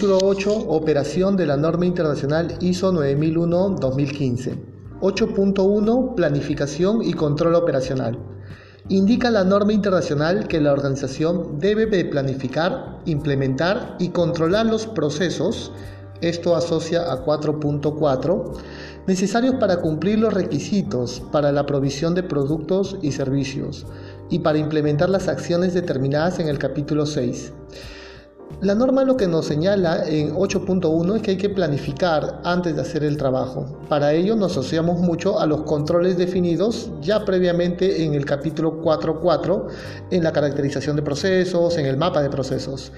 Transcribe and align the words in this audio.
Título 0.00 0.18
8. 0.22 0.64
Operación 0.68 1.36
de 1.36 1.44
la 1.44 1.58
norma 1.58 1.84
internacional 1.84 2.56
ISO 2.62 2.90
9001-2015. 2.90 4.56
8.1. 4.98 6.14
Planificación 6.14 7.02
y 7.02 7.12
control 7.12 7.54
operacional. 7.54 8.18
Indica 8.88 9.30
la 9.30 9.44
norma 9.44 9.74
internacional 9.74 10.48
que 10.48 10.58
la 10.58 10.72
organización 10.72 11.58
debe 11.58 11.84
de 11.84 12.06
planificar, 12.06 13.00
implementar 13.04 13.96
y 13.98 14.08
controlar 14.08 14.64
los 14.64 14.86
procesos, 14.86 15.70
esto 16.22 16.56
asocia 16.56 17.12
a 17.12 17.22
4.4, 17.22 18.54
necesarios 19.06 19.56
para 19.56 19.82
cumplir 19.82 20.18
los 20.18 20.32
requisitos 20.32 21.22
para 21.30 21.52
la 21.52 21.66
provisión 21.66 22.14
de 22.14 22.22
productos 22.22 22.96
y 23.02 23.12
servicios 23.12 23.84
y 24.30 24.38
para 24.38 24.56
implementar 24.56 25.10
las 25.10 25.28
acciones 25.28 25.74
determinadas 25.74 26.38
en 26.38 26.48
el 26.48 26.58
capítulo 26.58 27.04
6. 27.04 27.52
La 28.60 28.74
norma 28.74 29.04
lo 29.04 29.16
que 29.16 29.26
nos 29.26 29.46
señala 29.46 30.06
en 30.06 30.34
8.1 30.34 31.16
es 31.16 31.22
que 31.22 31.30
hay 31.30 31.36
que 31.38 31.48
planificar 31.48 32.42
antes 32.44 32.76
de 32.76 32.82
hacer 32.82 33.04
el 33.04 33.16
trabajo. 33.16 33.64
Para 33.88 34.12
ello 34.12 34.36
nos 34.36 34.52
asociamos 34.52 34.98
mucho 34.98 35.40
a 35.40 35.46
los 35.46 35.62
controles 35.62 36.18
definidos 36.18 36.90
ya 37.00 37.24
previamente 37.24 38.04
en 38.04 38.12
el 38.12 38.26
capítulo 38.26 38.82
4.4 38.82 39.66
en 40.10 40.22
la 40.22 40.32
caracterización 40.32 40.94
de 40.96 41.02
procesos, 41.02 41.78
en 41.78 41.86
el 41.86 41.96
mapa 41.96 42.20
de 42.20 42.28
procesos. 42.28 42.92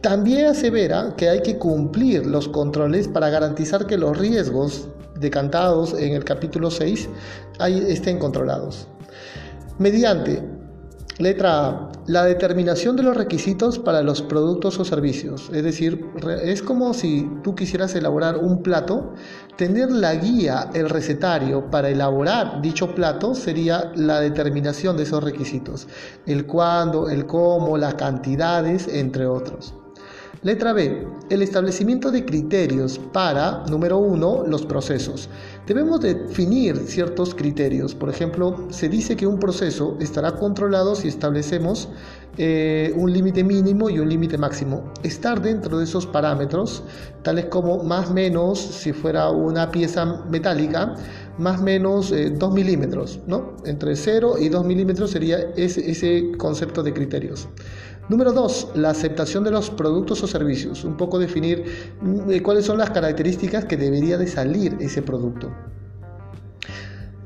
También 0.00 0.46
asevera 0.46 1.14
que 1.16 1.28
hay 1.28 1.42
que 1.42 1.58
cumplir 1.58 2.24
los 2.24 2.48
controles 2.48 3.08
para 3.08 3.30
garantizar 3.30 3.86
que 3.86 3.98
los 3.98 4.16
riesgos 4.16 4.86
decantados 5.18 5.92
en 5.92 6.14
el 6.14 6.24
capítulo 6.24 6.70
6 6.70 7.08
estén 7.88 8.20
controlados. 8.20 8.86
Mediante 9.78 10.59
Letra 11.20 11.68
A. 11.68 11.92
La 12.06 12.24
determinación 12.24 12.96
de 12.96 13.02
los 13.02 13.14
requisitos 13.14 13.78
para 13.78 14.02
los 14.02 14.22
productos 14.22 14.78
o 14.80 14.86
servicios. 14.86 15.50
Es 15.52 15.62
decir, 15.62 16.06
es 16.42 16.62
como 16.62 16.94
si 16.94 17.30
tú 17.44 17.54
quisieras 17.54 17.94
elaborar 17.94 18.38
un 18.38 18.62
plato, 18.62 19.12
tener 19.56 19.92
la 19.92 20.14
guía, 20.14 20.70
el 20.72 20.88
recetario 20.88 21.70
para 21.70 21.90
elaborar 21.90 22.62
dicho 22.62 22.94
plato 22.94 23.34
sería 23.34 23.92
la 23.94 24.18
determinación 24.20 24.96
de 24.96 25.02
esos 25.02 25.22
requisitos. 25.22 25.88
El 26.26 26.46
cuándo, 26.46 27.10
el 27.10 27.26
cómo, 27.26 27.76
las 27.76 27.96
cantidades, 27.96 28.88
entre 28.88 29.26
otros. 29.26 29.74
Letra 30.42 30.72
B. 30.72 31.06
El 31.28 31.42
establecimiento 31.42 32.10
de 32.10 32.24
criterios 32.24 32.98
para, 33.12 33.62
número 33.68 33.98
uno, 33.98 34.42
los 34.46 34.64
procesos. 34.64 35.28
Debemos 35.66 36.00
definir 36.00 36.78
ciertos 36.86 37.34
criterios. 37.34 37.94
Por 37.94 38.08
ejemplo, 38.08 38.66
se 38.70 38.88
dice 38.88 39.16
que 39.16 39.26
un 39.26 39.38
proceso 39.38 39.98
estará 40.00 40.36
controlado 40.36 40.94
si 40.94 41.08
establecemos 41.08 41.90
eh, 42.38 42.94
un 42.96 43.12
límite 43.12 43.44
mínimo 43.44 43.90
y 43.90 43.98
un 43.98 44.08
límite 44.08 44.38
máximo. 44.38 44.90
Estar 45.02 45.42
dentro 45.42 45.76
de 45.76 45.84
esos 45.84 46.06
parámetros, 46.06 46.84
tales 47.22 47.44
como 47.46 47.84
más 47.84 48.10
menos, 48.10 48.58
si 48.58 48.94
fuera 48.94 49.28
una 49.28 49.70
pieza 49.70 50.24
metálica, 50.30 50.94
más 51.36 51.60
menos 51.60 52.08
2 52.08 52.18
eh, 52.18 52.54
milímetros, 52.54 53.20
¿no? 53.26 53.56
Entre 53.66 53.94
0 53.94 54.36
y 54.40 54.48
2 54.48 54.64
milímetros 54.64 55.10
sería 55.10 55.38
ese 55.54 56.32
concepto 56.38 56.82
de 56.82 56.94
criterios. 56.94 57.46
Número 58.10 58.32
dos, 58.32 58.66
la 58.74 58.90
aceptación 58.90 59.44
de 59.44 59.52
los 59.52 59.70
productos 59.70 60.20
o 60.24 60.26
servicios. 60.26 60.82
Un 60.82 60.96
poco 60.96 61.16
definir 61.16 61.94
mm, 62.00 62.40
cuáles 62.42 62.64
son 62.64 62.76
las 62.76 62.90
características 62.90 63.66
que 63.66 63.76
debería 63.76 64.18
de 64.18 64.26
salir 64.26 64.76
ese 64.80 65.00
producto. 65.00 65.52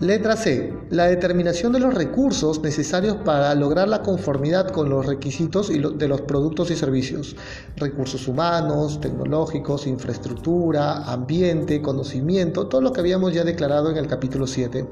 Letra 0.00 0.36
C. 0.36 0.72
La 0.90 1.06
determinación 1.06 1.72
de 1.72 1.80
los 1.80 1.92
recursos 1.92 2.62
necesarios 2.62 3.16
para 3.24 3.52
lograr 3.56 3.88
la 3.88 4.00
conformidad 4.00 4.68
con 4.70 4.88
los 4.88 5.04
requisitos 5.04 5.70
de 5.70 6.08
los 6.08 6.20
productos 6.20 6.70
y 6.70 6.76
servicios. 6.76 7.34
Recursos 7.74 8.28
humanos, 8.28 9.00
tecnológicos, 9.00 9.88
infraestructura, 9.88 11.02
ambiente, 11.02 11.82
conocimiento, 11.82 12.68
todo 12.68 12.80
lo 12.80 12.92
que 12.92 13.00
habíamos 13.00 13.34
ya 13.34 13.42
declarado 13.42 13.90
en 13.90 13.96
el 13.96 14.06
capítulo 14.06 14.46
7. 14.46 14.86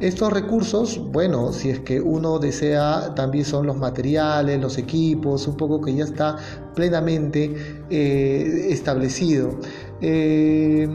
Estos 0.00 0.30
recursos, 0.30 1.00
bueno, 1.10 1.50
si 1.54 1.70
es 1.70 1.80
que 1.80 2.02
uno 2.02 2.38
desea, 2.38 3.14
también 3.14 3.46
son 3.46 3.66
los 3.66 3.78
materiales, 3.78 4.60
los 4.60 4.76
equipos, 4.76 5.48
un 5.48 5.56
poco 5.56 5.80
que 5.80 5.94
ya 5.94 6.04
está 6.04 6.36
plenamente 6.74 7.86
eh, 7.88 8.66
establecido. 8.68 9.58
Eh, 10.02 10.86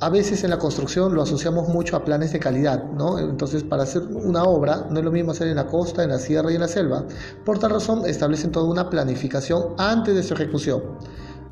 a 0.00 0.08
veces 0.10 0.44
en 0.44 0.50
la 0.50 0.58
construcción 0.58 1.14
lo 1.14 1.22
asociamos 1.22 1.68
mucho 1.68 1.96
a 1.96 2.04
planes 2.04 2.32
de 2.32 2.38
calidad, 2.38 2.84
¿no? 2.92 3.18
Entonces, 3.18 3.64
para 3.64 3.82
hacer 3.82 4.02
una 4.02 4.44
obra 4.44 4.86
no 4.90 4.98
es 4.98 5.04
lo 5.04 5.10
mismo 5.10 5.32
hacer 5.32 5.48
en 5.48 5.56
la 5.56 5.66
costa, 5.66 6.04
en 6.04 6.10
la 6.10 6.18
sierra 6.18 6.52
y 6.52 6.54
en 6.54 6.60
la 6.60 6.68
selva. 6.68 7.04
Por 7.44 7.58
tal 7.58 7.70
razón, 7.70 8.06
establecen 8.06 8.52
toda 8.52 8.70
una 8.70 8.88
planificación 8.88 9.74
antes 9.76 10.14
de 10.14 10.22
su 10.22 10.34
ejecución. 10.34 10.82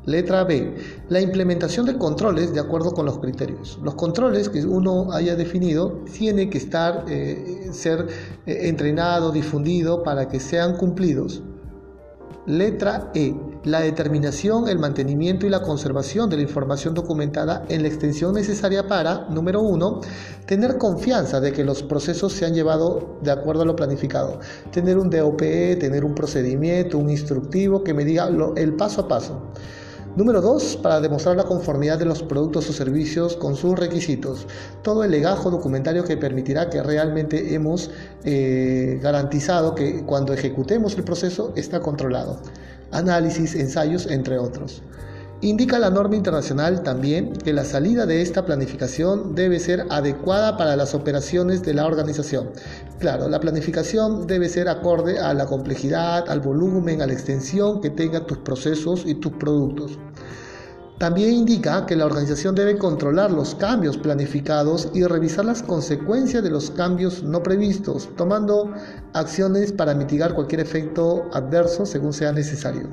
Letra 0.05 0.45
B. 0.45 0.77
La 1.09 1.19
implementación 1.19 1.85
de 1.85 1.97
controles 1.97 2.53
de 2.53 2.61
acuerdo 2.61 2.93
con 2.93 3.05
los 3.05 3.19
criterios. 3.19 3.77
Los 3.83 3.95
controles 3.95 4.47
que 4.47 4.65
uno 4.65 5.11
haya 5.11 5.35
definido 5.35 6.05
tiene 6.13 6.49
que 6.49 6.57
estar, 6.57 7.03
eh, 7.09 7.67
ser 7.73 8.07
eh, 8.45 8.69
entrenado, 8.69 9.33
difundido 9.33 10.03
para 10.03 10.29
que 10.29 10.39
sean 10.39 10.77
cumplidos. 10.77 11.43
Letra 12.45 13.11
E. 13.13 13.35
La 13.67 13.81
determinación, 13.81 14.69
el 14.69 14.79
mantenimiento 14.79 15.45
y 15.45 15.49
la 15.49 15.61
conservación 15.61 16.29
de 16.29 16.37
la 16.37 16.43
información 16.43 16.93
documentada 16.93 17.65
en 17.67 17.81
la 17.81 17.89
extensión 17.89 18.33
necesaria 18.33 18.87
para, 18.87 19.27
número 19.29 19.59
uno, 19.59 19.99
tener 20.45 20.77
confianza 20.77 21.41
de 21.41 21.51
que 21.51 21.65
los 21.65 21.83
procesos 21.83 22.31
se 22.31 22.45
han 22.45 22.53
llevado 22.53 23.17
de 23.21 23.31
acuerdo 23.31 23.63
a 23.63 23.65
lo 23.65 23.75
planificado. 23.75 24.39
Tener 24.71 24.97
un 24.97 25.09
DOP, 25.09 25.41
tener 25.81 26.05
un 26.05 26.15
procedimiento, 26.15 26.97
un 26.97 27.09
instructivo 27.09 27.83
que 27.83 27.93
me 27.93 28.05
diga 28.05 28.29
el 28.55 28.73
paso 28.75 29.01
a 29.01 29.07
paso. 29.09 29.41
Número 30.15 30.39
2. 30.39 30.77
Para 30.77 31.01
demostrar 31.01 31.35
la 31.35 31.43
conformidad 31.43 31.99
de 31.99 32.05
los 32.05 32.23
productos 32.23 32.69
o 32.69 32.73
servicios 32.73 33.35
con 33.35 33.57
sus 33.57 33.77
requisitos. 33.77 34.47
Todo 34.81 35.03
el 35.03 35.11
legajo 35.11 35.51
documentario 35.51 36.05
que 36.05 36.15
permitirá 36.15 36.69
que 36.69 36.81
realmente 36.81 37.53
hemos 37.53 37.91
eh, 38.23 38.97
garantizado 39.03 39.75
que 39.75 40.05
cuando 40.05 40.31
ejecutemos 40.31 40.95
el 40.95 41.03
proceso 41.03 41.51
está 41.57 41.81
controlado. 41.81 42.39
Análisis, 42.91 43.55
ensayos, 43.55 44.07
entre 44.07 44.37
otros. 44.37 44.83
Indica 45.41 45.77
la 45.77 45.91
norma 45.91 46.15
internacional 46.15 46.81
también 46.81 47.31
que 47.31 47.53
la 47.53 47.63
salida 47.63 48.07
de 48.07 48.23
esta 48.23 48.43
planificación 48.43 49.35
debe 49.35 49.59
ser 49.59 49.85
adecuada 49.91 50.57
para 50.57 50.75
las 50.75 50.95
operaciones 50.95 51.61
de 51.61 51.75
la 51.75 51.85
organización. 51.85 52.49
Claro, 52.97 53.29
la 53.29 53.39
planificación 53.39 54.25
debe 54.25 54.49
ser 54.49 54.67
acorde 54.67 55.19
a 55.19 55.35
la 55.35 55.45
complejidad, 55.45 56.27
al 56.27 56.39
volumen, 56.39 57.03
a 57.03 57.05
la 57.07 57.13
extensión 57.13 57.81
que 57.81 57.91
tengan 57.91 58.25
tus 58.25 58.39
procesos 58.39 59.03
y 59.05 59.13
tus 59.13 59.33
productos. 59.33 59.99
También 60.97 61.31
indica 61.31 61.85
que 61.85 61.95
la 61.95 62.07
organización 62.07 62.55
debe 62.55 62.79
controlar 62.79 63.29
los 63.29 63.53
cambios 63.53 63.99
planificados 63.99 64.89
y 64.95 65.03
revisar 65.03 65.45
las 65.45 65.61
consecuencias 65.61 66.41
de 66.41 66.49
los 66.49 66.71
cambios 66.71 67.21
no 67.21 67.43
previstos, 67.43 68.09
tomando 68.17 68.73
acciones 69.13 69.71
para 69.71 69.93
mitigar 69.93 70.33
cualquier 70.33 70.61
efecto 70.61 71.29
adverso 71.33 71.85
según 71.85 72.13
sea 72.13 72.31
necesario. 72.31 72.89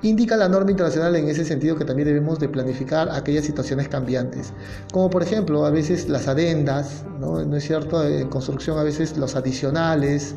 Indica 0.00 0.38
la 0.38 0.48
norma 0.48 0.70
internacional 0.70 1.14
en 1.14 1.28
ese 1.28 1.44
sentido 1.44 1.76
que 1.76 1.84
también 1.84 2.08
debemos 2.08 2.38
de 2.38 2.48
planificar 2.48 3.10
aquellas 3.10 3.44
situaciones 3.44 3.88
cambiantes, 3.88 4.54
como 4.90 5.10
por 5.10 5.22
ejemplo 5.22 5.66
a 5.66 5.70
veces 5.70 6.08
las 6.08 6.28
adendas, 6.28 7.04
¿no, 7.20 7.44
¿No 7.44 7.56
es 7.56 7.64
cierto? 7.64 8.02
En 8.02 8.28
construcción 8.28 8.78
a 8.78 8.82
veces 8.82 9.14
los 9.18 9.36
adicionales, 9.36 10.34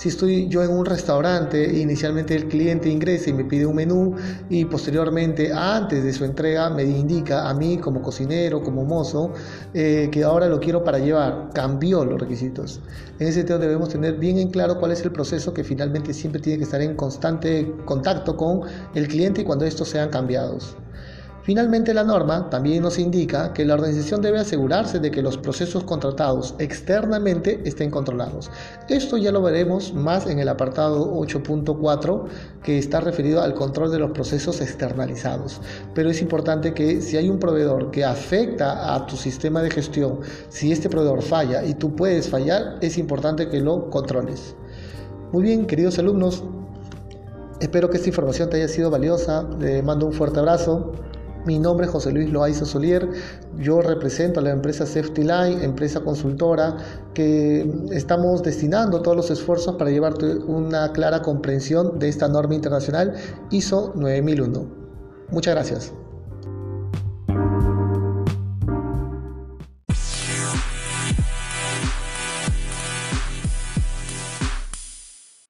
si 0.00 0.08
estoy 0.08 0.48
yo 0.48 0.62
en 0.62 0.70
un 0.70 0.86
restaurante, 0.86 1.78
inicialmente 1.78 2.34
el 2.34 2.48
cliente 2.48 2.88
ingresa 2.88 3.28
y 3.28 3.34
me 3.34 3.44
pide 3.44 3.66
un 3.66 3.76
menú 3.76 4.16
y 4.48 4.64
posteriormente, 4.64 5.52
antes 5.52 6.02
de 6.02 6.10
su 6.14 6.24
entrega, 6.24 6.70
me 6.70 6.84
indica 6.84 7.50
a 7.50 7.52
mí 7.52 7.76
como 7.76 8.00
cocinero, 8.00 8.62
como 8.62 8.82
mozo, 8.86 9.34
eh, 9.74 10.08
que 10.10 10.24
ahora 10.24 10.48
lo 10.48 10.58
quiero 10.58 10.82
para 10.82 10.98
llevar. 11.00 11.50
Cambió 11.52 12.02
los 12.06 12.18
requisitos. 12.18 12.80
En 13.18 13.26
ese 13.26 13.40
sentido 13.40 13.58
debemos 13.58 13.90
tener 13.90 14.14
bien 14.14 14.38
en 14.38 14.48
claro 14.48 14.78
cuál 14.80 14.92
es 14.92 15.02
el 15.02 15.12
proceso 15.12 15.52
que 15.52 15.64
finalmente 15.64 16.14
siempre 16.14 16.40
tiene 16.40 16.56
que 16.56 16.64
estar 16.64 16.80
en 16.80 16.96
constante 16.96 17.70
contacto 17.84 18.38
con 18.38 18.62
el 18.94 19.06
cliente 19.06 19.42
y 19.42 19.44
cuando 19.44 19.66
estos 19.66 19.90
sean 19.90 20.08
cambiados. 20.08 20.78
Finalmente, 21.42 21.94
la 21.94 22.04
norma 22.04 22.50
también 22.50 22.82
nos 22.82 22.98
indica 22.98 23.52
que 23.54 23.64
la 23.64 23.74
organización 23.74 24.20
debe 24.20 24.38
asegurarse 24.38 24.98
de 24.98 25.10
que 25.10 25.22
los 25.22 25.38
procesos 25.38 25.84
contratados 25.84 26.54
externamente 26.58 27.62
estén 27.64 27.90
controlados. 27.90 28.50
Esto 28.88 29.16
ya 29.16 29.32
lo 29.32 29.40
veremos 29.40 29.94
más 29.94 30.26
en 30.26 30.38
el 30.38 30.48
apartado 30.48 31.14
8.4 31.14 32.24
que 32.62 32.78
está 32.78 33.00
referido 33.00 33.40
al 33.40 33.54
control 33.54 33.90
de 33.90 33.98
los 33.98 34.10
procesos 34.10 34.60
externalizados. 34.60 35.60
Pero 35.94 36.10
es 36.10 36.20
importante 36.20 36.74
que 36.74 37.00
si 37.00 37.16
hay 37.16 37.30
un 37.30 37.38
proveedor 37.38 37.90
que 37.90 38.04
afecta 38.04 38.94
a 38.94 39.06
tu 39.06 39.16
sistema 39.16 39.62
de 39.62 39.70
gestión, 39.70 40.20
si 40.50 40.72
este 40.72 40.90
proveedor 40.90 41.22
falla 41.22 41.64
y 41.64 41.74
tú 41.74 41.96
puedes 41.96 42.28
fallar, 42.28 42.76
es 42.82 42.98
importante 42.98 43.48
que 43.48 43.60
lo 43.60 43.88
controles. 43.88 44.54
Muy 45.32 45.44
bien, 45.44 45.66
queridos 45.66 45.98
alumnos, 45.98 46.44
espero 47.60 47.88
que 47.88 47.96
esta 47.96 48.08
información 48.08 48.50
te 48.50 48.58
haya 48.58 48.68
sido 48.68 48.90
valiosa. 48.90 49.48
Les 49.58 49.82
mando 49.82 50.06
un 50.06 50.12
fuerte 50.12 50.40
abrazo. 50.40 50.92
Mi 51.46 51.58
nombre 51.58 51.86
es 51.86 51.92
José 51.92 52.12
Luis 52.12 52.30
Loaiza 52.30 52.66
Solier, 52.66 53.08
yo 53.58 53.80
represento 53.80 54.40
a 54.40 54.42
la 54.42 54.50
empresa 54.50 54.84
Safety 54.84 55.22
Line, 55.22 55.64
empresa 55.64 56.00
consultora, 56.00 56.76
que 57.14 57.66
estamos 57.92 58.42
destinando 58.42 59.00
todos 59.00 59.16
los 59.16 59.30
esfuerzos 59.30 59.76
para 59.76 59.90
llevarte 59.90 60.26
una 60.36 60.92
clara 60.92 61.22
comprensión 61.22 61.98
de 61.98 62.08
esta 62.08 62.28
norma 62.28 62.54
internacional 62.54 63.14
ISO 63.50 63.92
9001. 63.96 64.66
Muchas 65.30 65.54
gracias. 65.54 65.92